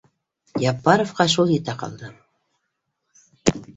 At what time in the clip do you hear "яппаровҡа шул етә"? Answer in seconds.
0.71-1.75